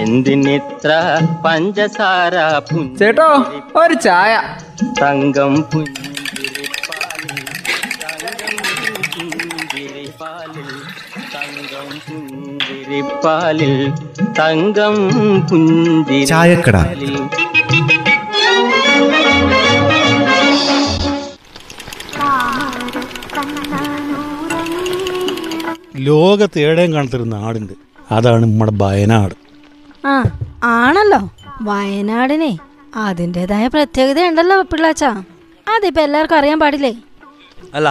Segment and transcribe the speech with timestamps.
[0.00, 0.90] എന്തിനിത്ര
[1.44, 2.34] പഞ്ചസാര
[2.98, 3.28] ചേട്ടോ
[3.82, 4.32] ഒരു ചായ.
[5.02, 6.10] തങ്കം പുഞ്ചിരിപ്പാലിൽ
[11.34, 13.74] തങ്കം പുഞ്ചിരിപ്പാലിൽ
[14.40, 14.96] തങ്കം.
[15.50, 17.16] പുഞ്ചിരിപ്പാലിൽ
[26.08, 27.72] ലോകത്ത് ഏടേം കാണത്തൊരു നാടുണ്ട്
[28.10, 29.34] അതാണ് നമ്മുടെ വയനാട്.
[30.10, 30.14] ആ
[30.64, 31.20] ആണല്ലോ.
[31.68, 32.52] വയനാടിനെ
[33.04, 35.04] അതിന്റെതായ പ്രത്യേകത ഉണ്ടല്ലോ പിള്ളാച്ച.
[35.74, 36.92] അതിപ്പോ എല്ലാവർക്കും അറിയാൻ പാടില്ലേ?
[37.74, 37.88] അല്ല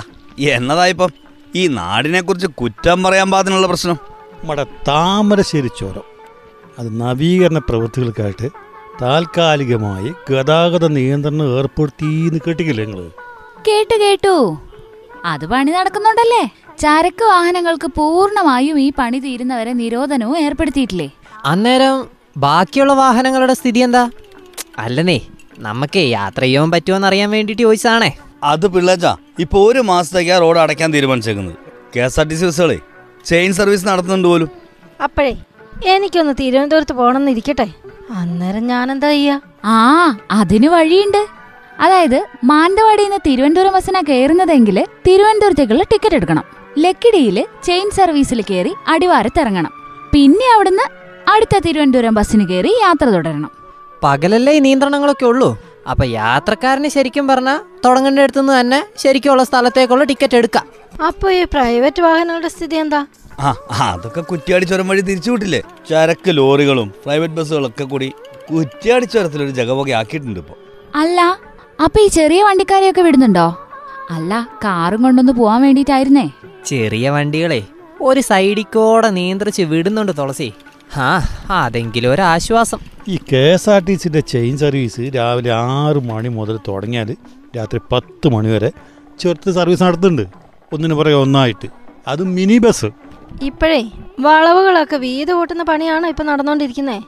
[0.56, 1.12] എന്നതായിപ്പം
[1.56, 3.98] ഈ നാടിനെ കുറിച്ച് കുറ്റം പറയാൻ പാടിനുള്ള പ്രശ്നം?
[4.40, 6.06] നമ്മുടെ താമരശ്ശേരി ചോരം.
[6.80, 8.48] അത് നവീകരണ പ്രവൃത്തികൾക്കായിട്ട്
[9.02, 13.06] താൽക്കാലികമായി ഗതാഗത നിയന്ത്രണം ഏർപ്പെടുത്തിന്ന് കേട്ടിക്കില്ലേ നിങ്ങൾ?
[13.68, 14.36] കേട്ടു കേട്ടു.
[15.26, 16.44] അത് പണി നടക്കുന്നുണ്ടല്ലേ?
[16.80, 21.08] ചരക്ക് വാഹനങ്ങൾക്ക് പൂർണമായും ഈ പണി തീരുന്നവരെ നിരോധനവും ഏർപ്പെടുത്തിയിട്ടില്ലേ?
[21.45, 24.09] അന്നേരം ബാക്കിയുള്ള വാഹനങ്ങളുടെ സ്ഥിതി എന്താ?
[24.77, 25.22] അല്ലനേ
[25.59, 28.17] നമുക്ക് യാത്ര ചെയ്യാൻ പറ്റുമോ അറിയാൻ വേണ്ടിട്ട് ചോദിച്ചതാണേ.
[28.44, 31.55] അത് പിള്ളേച്ചാ ഇപ്പൊ ഒരു മാസത്തേക്ക് ആ റോഡ് അടയ്ക്കാൻ തീരുമാനിച്ചേക്കുന്നത്.
[31.95, 32.80] K S R T C ബസ്സുകളെ
[33.25, 34.50] chain service നടത്തുന്നുണ്ട് പോലും.
[35.03, 35.36] അപ്പോഴേ
[35.86, 37.67] എനിക്കൊന്ന് തിരുവനന്തപുരത്ത് പോകണമെന്ന് ഇരിക്കട്ടെ?
[38.11, 39.39] അന്നേരം ഞാൻ എന്താ ചെയ്യാ?
[39.66, 41.27] ആ അതിന് വഴിയുണ്ട്.
[41.80, 46.44] അതായത് മാനന്തവാടിയിൽ നിന്ന് തിരുവനന്തപുരം ബസ്സിനാ കയറുന്നതെങ്കിൽ തിരുവനന്തപുരത്തേക്കുള്ള ടിക്കറ്റ് എടുക്കണം.
[46.77, 49.73] ലക്കിടിയിൽ ചെയിൻ സർവീസിൽ കയറി അടിവാരത്ത് ഇറങ്ങണം.
[50.14, 53.52] പിന്നെ അവിടുന്ന് അടുത്ത തിരുവനന്തപുരം ബസ്സിന് കയറി യാത്ര തുടരണം.
[54.04, 55.50] പകലല്ലേ ഈ നിയന്ത്രണങ്ങളൊക്കെ ഉള്ളൂ.
[55.88, 60.66] അപ്പൊ യാത്രക്കാരന് ശരിക്കും പറഞ്ഞാൽ തുടങ്ങേണ്ട അടുത്തുനിന്ന് തന്നെ ശരിക്കുള്ള സ്ഥലത്തേക്കുള്ള ടിക്കറ്റ് എടുക്കാം.
[61.08, 63.02] അപ്പൊ ഈ പ്രൈവറ്റ് വാഹനങ്ങളുടെ സ്ഥിതി എന്താ?
[63.40, 65.62] ആ ആ, അതൊക്കെ കുറ്റിയാടി ചുരം വഴി തിരിച്ചു വിട്ടില്ലേ?
[65.90, 68.10] ചരക്ക് ലോറികളും പ്രൈവറ്റ് ബസ്സുകളൊക്കെ കൂടി
[68.50, 70.56] കുറ്റിയാടി ചുരത്തിൽ ഒരു ജഗവക ആക്കിയിട്ടുണ്ട് ഇപ്പൊ.
[70.95, 71.20] അല്ല
[71.82, 73.48] അപ്പൊ ഈ ചെറിയ വണ്ടിക്കാരെയൊക്കെ വിടുന്നുണ്ടോ?
[74.12, 76.26] അല്ല കാറും കൊണ്ടൊന്ന് പോവാൻ വേണ്ടിട്ടായിരുന്നേ
[76.66, 77.62] ചെറിയ വണ്ടികളെ
[78.02, 80.48] ഒരു സൈഡിക്കോടെ നിയന്ത്രിച്ച് വിടുന്നുണ്ട് തുളസി.
[80.98, 81.10] ആ
[81.50, 82.80] അതെങ്കിലും ഒരു ആശ്വാസം
[83.10, 87.16] ഈ കെ എസ് ആർ ടി സിന്റെ ചെയിൻ സർവീസ് രാവിലെ ആറ് മണി മുതൽ തുടങ്ങിയാൽ
[87.58, 88.72] രാത്രി പത്ത് മണി വരെ
[89.20, 90.26] ചെറുത്ത് സർവീസ് നടത്തുന്നുണ്ട്.
[90.73, 91.67] ഒന്നിന് പുറകെ ഒന്നായിട്ട്.
[92.08, 92.89] അത് മിനി ബസ്.
[93.42, 93.82] ഇപ്പോഴേ
[94.20, 97.00] വളവുകളൊക്കെ വീത് കൂട്ടുന്ന പണിയാണോ ഇപ്പൊ നടന്നുകൊണ്ടിരിക്കുന്നേ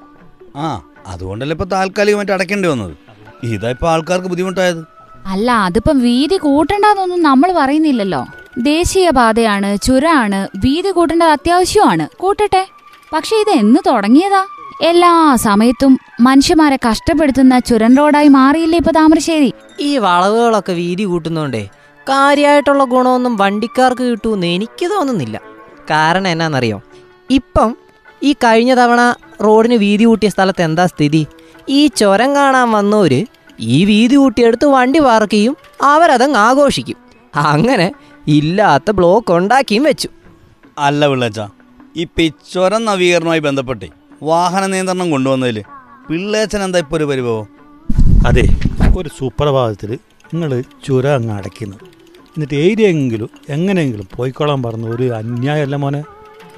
[0.55, 2.95] ആ അതുകൊണ്ടല്ലേ ഇപ്പൊ താൽക്കാലികമായിട്ട് അടയ്ക്കേണ്ടി വന്നത്.
[3.43, 4.81] ഇതാ ഇപ്പൊ ആൾക്കാർക്ക് ബുദ്ധിമുട്ടായത്.
[5.27, 8.25] അല്ല അതിപ്പം വീതി കൂട്ടണ്ടെന്നൊന്നും നമ്മൾ പറയുന്നില്ലല്ലോ.
[8.57, 12.07] ദേശീയപാതയാണ് ചുരാണ് വീതി കൂട്ടേണ്ടത് അത്യാവശ്യമാണ്.
[12.17, 12.67] കൂട്ടട്ടെ.
[13.13, 14.45] പക്ഷെ ഇത് എന്ന് തുടങ്ങിയതാ?
[14.81, 19.53] എല്ലാ സമയത്തും മനുഷ്യന്മാരെ കഷ്ടപ്പെടുത്തുന്ന ചുരൻ റോഡായി മാറിയില്ലേ ഇപ്പൊ താമരശ്ശേരി?
[19.79, 21.69] ഈ വളവുകളൊക്കെ വീതി കൂട്ടുന്നോണ്ടേ
[22.09, 25.41] കാര്യമായിട്ടുള്ള ഗുണമൊന്നും വണ്ടിക്കാർക്ക് കിട്ടൂന്ന് എനിക്ക് തോന്നുന്നില്ല.
[25.89, 26.81] കാരണം എന്നാന്നറിയോ?
[27.29, 27.77] ഇപ്പം
[28.23, 31.27] ഈ കഴിഞ്ഞ തവണ റോഡിന് വീതി കൂട്ടിയ സ്ഥലത്ത് എന്താ സ്ഥിതി?
[31.69, 33.25] ഈ ചുരം കാണാൻ വന്നവര്
[33.59, 36.97] ഈ വീതി കൂട്ടിയെടുത്ത് വണ്ടി പാർക്ക് ചെയ്യും അവരതങ്ങ് ആഘോഷിക്കും.
[37.35, 37.91] അങ്ങനെ
[38.27, 40.09] ഇല്ലാത്ത ബ്ലോക്ക് ഉണ്ടാക്കിയും വെച്ചു.
[40.77, 41.39] അല്ല പിള്ളേച്ച
[41.97, 43.85] ഈ പിച്ചോര നവീകരണവുമായി ബന്ധപ്പെട്ട്
[44.23, 45.63] വാഹന നിയന്ത്രണം കൊണ്ടുവന്നതിൽ
[46.09, 47.47] പിള്ളേച്ചൻ എന്താ ഇപ്പൊ ഒരു പരിഭവം?
[48.27, 48.43] അതെ
[48.97, 49.91] ഒരു സുപ്രഭാതത്തിൽ
[50.33, 51.77] നിങ്ങൾ ചുര അങ്ങ് അടയ്ക്കുന്നു
[52.27, 56.03] എന്നിട്ട് ഏരിയെങ്കിലും എങ്ങനെയെങ്കിലും പോയിക്കോളാൻ പറഞ്ഞു ഒരു അന്യായമല്ല മോനെ.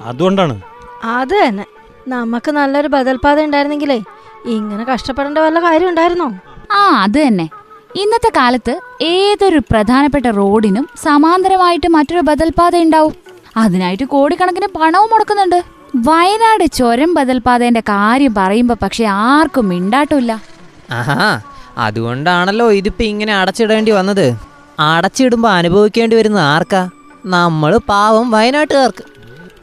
[0.00, 0.60] അതുകൊണ്ടാണ്.
[1.04, 1.64] അത് തന്നെ.
[2.08, 4.02] നമുക്ക് നല്ലൊരു ബദൽപാത ഉണ്ടായിരുന്നെങ്കിലേ
[4.46, 6.28] ഇങ്ങനെ കഷ്ടപ്പെടേണ്ട വല്ല കാര്യം ഉണ്ടായിരുന്നോ?
[6.72, 7.50] ആ അത് തന്നെ.
[7.96, 13.29] ഇന്നത്തെ കാലത്ത് ഏതൊരു പ്രധാനപ്പെട്ട റോഡിനും സമാന്തരമായിട്ട് മറ്റൊരു ബദൽപാത ഉണ്ടാവും.
[13.56, 15.62] അതിനായിട്ട് കോടിക്കണക്കിന് പണവും മുടക്കുന്നുണ്ട്.
[15.96, 20.42] വയനാട് ചുരം ബദൽപാതേന്റെ കാര്യം പറയുമ്പോ പക്ഷെ ആർക്കും മിണ്ടാട്ടില്ല
[20.90, 21.40] ആഹാ
[21.78, 24.36] അതുകൊണ്ടാണല്ലോ ഇതിപ്പോ ഇങ്ങനെ അടച്ചിടേണ്ടി വന്നത്.
[24.80, 26.90] അടച്ചിടുമ്പോ അനുഭവിക്കേണ്ടി വരുന്ന ആർക്കാ?
[27.26, 29.04] നമ്മൾ പാവം വയനാട്ടുകാർക്ക്.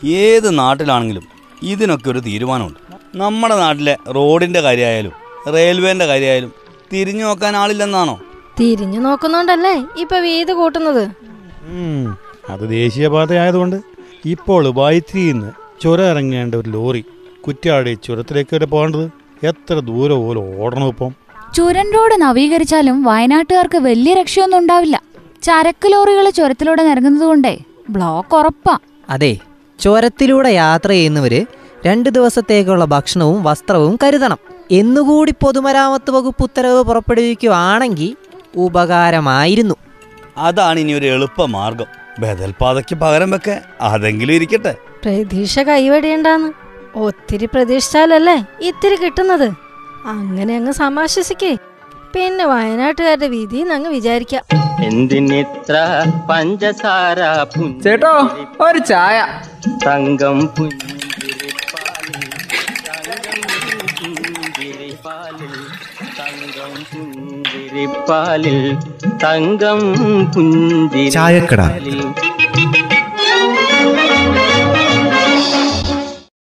[0.07, 1.23] ഏത് നാട്ടിലാണെങ്കിലും
[1.61, 2.79] ഇതിനൊക്കെ ഒരു തീരുമാനമുണ്ട്.
[3.15, 5.11] നമ്മുടെ നാട്ടിലെ റോഡിന്റെ കാര്യമായാലും
[5.53, 6.51] റെയിൽവേന്റെ കാര്യമായാലും
[6.93, 8.19] തിരിഞ്ഞു നോക്കാൻ ആളില്ലെന്നാണോ?
[8.59, 11.09] തിരിഞ്ഞു നോക്കുന്നോണ്ടല്ലേ ഇപ്പൊ വീത് കൂട്ടുന്നത്?
[12.49, 13.81] അത് ദേശീയപാതയായതുകൊണ്ട്
[14.25, 17.03] ഇപ്പോൾ വൈത്തിരിയിൽ നിന്ന് ചുരം ഇറങ്ങേണ്ട ഒരു ലോറി
[17.47, 19.05] കുറ്റ്യാടി ചുരത്തിലേക്ക് വരെ പോകേണ്ടത്
[19.45, 21.11] എത്ര ദൂരം പോലും ഓടണം ഇപ്പം.
[21.55, 25.01] ചുരൻ റോഡ് നവീകരിച്ചാലും വയനാട്ടുകാർക്ക് വലിയ രക്ഷയൊന്നും ഉണ്ടാവില്ല.
[25.43, 27.57] ചരക്ക് ലോറികൾ ചുരത്തിലൂടെ നിറങ്ങുന്നതുകൊണ്ടേ
[27.89, 28.77] ബ്ലോക്ക് ഉറപ്പാ.
[29.09, 29.37] അതെ
[29.79, 31.45] ചുരത്തിലൂടെ യാത്ര ചെയ്യുന്നവര്
[31.85, 34.38] രണ്ട് ദിവസത്തേക്കുള്ള ഭക്ഷണവും വസ്ത്രവും കരുതണം.
[34.71, 38.15] എന്നുകൂടി പൊതുമരാമത്ത് വകുപ്പ് ഉത്തരവ് പുറപ്പെടുവിക്കുകയാണെങ്കിൽ
[38.55, 39.75] ഉപകാരമായിരുന്നു.
[40.38, 43.61] അതാണ് ഇനി ഒരു എളുപ്പ മാർഗം ബദൽപാതയ്ക്ക് പകരം വെക്കെ.
[43.81, 44.75] അതെങ്കിലും ഇരിക്കട്ടെ.
[45.03, 46.51] പ്രതീക്ഷ കൈവടിയണ്ടാന്ന്.
[46.95, 49.53] ഒത്തിരി പ്രതീക്ഷിച്ചാലല്ലേ ഇത്തിരി കിട്ടുന്നത്?
[50.05, 51.57] അങ്ങനെ അങ്ങ് സമാശ്വസിക്കേ.
[52.13, 54.43] പിന്നെ വയനാട്ടുകാരുടെ വിധി അങ്ങ് വിചാരിക്കാം.
[54.83, 55.75] എന്തിനിത്ര
[56.29, 57.19] പഞ്ചസാര
[57.83, 58.13] ചേട്ടോ
[58.61, 59.25] ഒരു ചായ.
[59.85, 60.96] തങ്കം പുഞ്ചിരിപ്പാലിൽ
[67.51, 68.57] പുഞ്ചിരിപ്പാലിൽ
[69.23, 69.79] തങ്കം
[70.33, 71.61] പുഞ്ചിരി ചായക്കട.